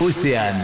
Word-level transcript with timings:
Océane. 0.00 0.60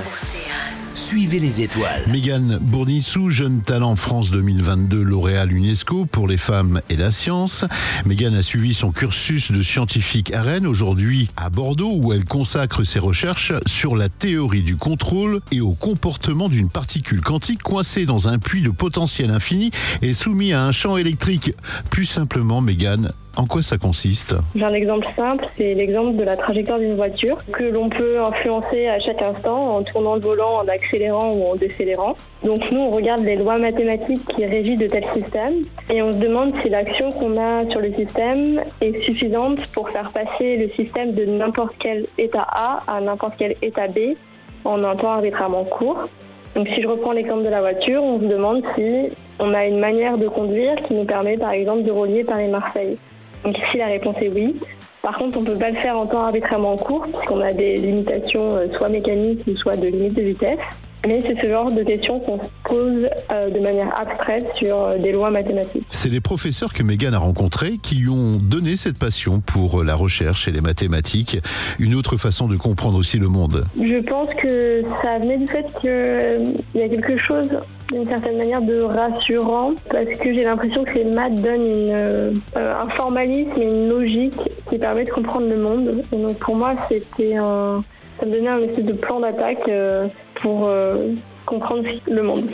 Suivez 0.94 1.38
les 1.38 1.60
étoiles. 1.60 2.02
Mégane 2.08 2.58
Bournissou, 2.60 3.30
jeune 3.30 3.62
talent 3.62 3.94
France 3.94 4.32
2022, 4.32 5.00
lauréat 5.00 5.46
UNESCO 5.46 6.04
pour 6.04 6.26
les 6.26 6.36
femmes 6.36 6.80
et 6.90 6.96
la 6.96 7.12
science. 7.12 7.64
Mégane 8.04 8.34
a 8.34 8.42
suivi 8.42 8.74
son 8.74 8.90
cursus 8.90 9.52
de 9.52 9.62
scientifique 9.62 10.32
à 10.34 10.42
Rennes, 10.42 10.66
aujourd'hui 10.66 11.28
à 11.36 11.48
Bordeaux, 11.48 11.94
où 11.94 12.12
elle 12.12 12.24
consacre 12.24 12.82
ses 12.82 12.98
recherches 12.98 13.52
sur 13.66 13.96
la 13.96 14.08
théorie 14.08 14.62
du 14.62 14.76
contrôle 14.76 15.40
et 15.52 15.60
au 15.60 15.72
comportement 15.72 16.48
d'une 16.48 16.68
particule 16.68 17.20
quantique 17.20 17.62
coincée 17.62 18.06
dans 18.06 18.28
un 18.28 18.38
puits 18.38 18.62
de 18.62 18.70
potentiel 18.70 19.30
infini 19.30 19.70
et 20.02 20.12
soumis 20.12 20.52
à 20.52 20.64
un 20.64 20.72
champ 20.72 20.96
électrique. 20.96 21.54
Plus 21.88 22.04
simplement, 22.04 22.60
Mégane, 22.60 23.12
en 23.36 23.46
quoi 23.46 23.62
ça 23.62 23.78
consiste? 23.78 24.34
Un 24.60 24.74
exemple 24.74 25.06
simple, 25.16 25.46
c'est 25.56 25.74
l'exemple 25.74 26.16
de 26.16 26.24
la 26.24 26.36
trajectoire 26.36 26.78
d'une 26.78 26.96
voiture 26.96 27.38
que 27.52 27.64
l'on 27.64 27.88
peut 27.88 28.20
influencer 28.20 28.88
à 28.88 28.98
chaque 28.98 29.22
instant 29.22 29.76
en 29.76 29.82
tournant 29.82 30.16
le 30.16 30.20
volant, 30.20 30.58
en 30.58 30.68
accélérant 30.68 31.32
ou 31.32 31.44
en 31.44 31.54
décélérant. 31.54 32.16
Donc 32.44 32.70
nous, 32.70 32.80
on 32.80 32.90
regarde 32.90 33.20
les 33.20 33.36
lois 33.36 33.58
mathématiques 33.58 34.26
qui 34.34 34.44
régissent 34.44 34.80
de 34.80 34.88
tels 34.88 35.06
systèmes 35.14 35.62
et 35.88 36.02
on 36.02 36.12
se 36.12 36.18
demande 36.18 36.52
si 36.62 36.68
l'action 36.68 37.10
qu'on 37.10 37.36
a 37.40 37.68
sur 37.70 37.80
le 37.80 37.92
système 37.94 38.60
est 38.80 39.00
suffisante 39.04 39.64
pour 39.68 39.88
faire 39.90 40.10
passer 40.10 40.56
le 40.56 40.68
système 40.70 41.14
de 41.14 41.24
n'importe 41.24 41.74
quel 41.78 42.06
état 42.18 42.46
A 42.50 42.82
à 42.86 43.00
n'importe 43.00 43.34
quel 43.38 43.54
état 43.62 43.86
B 43.86 44.16
en 44.64 44.82
un 44.84 44.96
temps 44.96 45.12
arbitrairement 45.12 45.64
court. 45.64 46.08
Donc 46.54 46.68
si 46.68 46.82
je 46.82 46.88
reprends 46.88 47.12
l'exemple 47.12 47.44
de 47.44 47.48
la 47.48 47.60
voiture, 47.60 48.02
on 48.02 48.18
se 48.18 48.24
demande 48.24 48.64
si 48.74 49.10
on 49.38 49.54
a 49.54 49.66
une 49.66 49.78
manière 49.78 50.18
de 50.18 50.26
conduire 50.26 50.74
qui 50.86 50.94
nous 50.94 51.04
permet 51.04 51.36
par 51.36 51.52
exemple 51.52 51.84
de 51.84 51.92
relier 51.92 52.24
Paris-Marseille. 52.24 52.98
Donc 53.44 53.58
ici, 53.58 53.78
la 53.78 53.86
réponse 53.86 54.16
est 54.20 54.28
oui. 54.28 54.56
Par 55.02 55.16
contre, 55.16 55.38
on 55.38 55.40
ne 55.40 55.46
peut 55.46 55.58
pas 55.58 55.70
le 55.70 55.76
faire 55.76 55.98
en 55.98 56.06
temps 56.06 56.24
arbitrairement 56.24 56.76
court, 56.76 57.02
puisqu'on 57.02 57.40
a 57.40 57.52
des 57.52 57.76
limitations 57.76 58.54
euh, 58.54 58.66
soit 58.74 58.90
mécaniques 58.90 59.42
soit 59.56 59.76
de 59.76 59.86
limite 59.86 60.14
de 60.14 60.22
vitesse. 60.22 60.58
Mais 61.06 61.22
c'est 61.22 61.40
ce 61.40 61.46
genre 61.46 61.72
de 61.72 61.82
questions 61.82 62.20
qu'on 62.20 62.38
se 62.38 62.48
pose 62.64 63.08
euh, 63.32 63.50
de 63.50 63.58
manière 63.60 63.88
abstraite 63.98 64.46
sur 64.56 64.82
euh, 64.82 64.98
des 64.98 65.12
lois 65.12 65.30
mathématiques. 65.30 65.86
C'est 65.90 66.10
les 66.10 66.20
professeurs 66.20 66.72
que 66.74 66.82
Megan 66.82 67.14
a 67.14 67.18
rencontrés 67.18 67.78
qui 67.82 67.94
lui 67.96 68.08
ont 68.08 68.36
donné 68.36 68.76
cette 68.76 68.98
passion 68.98 69.40
pour 69.40 69.82
la 69.82 69.94
recherche 69.94 70.46
et 70.48 70.52
les 70.52 70.60
mathématiques, 70.60 71.38
une 71.78 71.94
autre 71.94 72.16
façon 72.16 72.48
de 72.48 72.56
comprendre 72.56 72.98
aussi 72.98 73.18
le 73.18 73.28
monde. 73.28 73.64
Je 73.76 74.02
pense 74.04 74.28
que 74.42 74.82
ça 75.02 75.18
venait 75.18 75.38
du 75.38 75.46
fait 75.46 75.66
qu'il 75.80 76.80
y 76.80 76.82
a 76.82 76.88
quelque 76.88 77.16
chose 77.16 77.48
d'une 77.90 78.06
certaine 78.06 78.36
manière 78.36 78.62
de 78.62 78.80
rassurant 78.80 79.72
parce 79.90 80.06
que 80.06 80.32
j'ai 80.32 80.44
l'impression 80.44 80.84
que 80.84 80.94
les 80.94 81.04
maths 81.04 81.34
donnent 81.40 81.66
une, 81.66 81.90
euh, 81.90 82.32
un 82.56 82.88
formalisme 82.90 83.52
et 83.56 83.64
une 83.64 83.88
logique 83.88 84.38
qui 84.68 84.78
permet 84.78 85.04
de 85.04 85.10
comprendre 85.10 85.48
le 85.48 85.60
monde. 85.60 86.02
Et 86.12 86.16
donc 86.16 86.38
pour 86.38 86.56
moi, 86.56 86.74
c'était 86.88 87.36
un, 87.36 87.82
ça 88.20 88.26
me 88.26 88.32
donnait 88.32 88.48
un 88.48 88.60
espèce 88.60 88.84
de 88.84 88.92
plan 88.92 89.20
d'attaque 89.20 89.68
euh, 89.68 90.06
pour 90.34 90.68
euh, 90.68 91.12
comprendre 91.46 91.88
le 92.06 92.22
monde. 92.22 92.50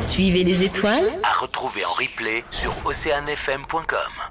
Suivez 0.00 0.42
les 0.42 0.64
étoiles. 0.64 1.04
À 1.22 1.40
retrouver 1.40 1.84
en 1.84 1.92
replay 1.92 2.42
sur 2.50 2.72
oceanfm.com. 2.86 4.27